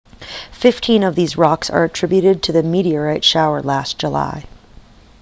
[0.51, 4.43] fifteen of these rocks are attributed to the meteorite shower last july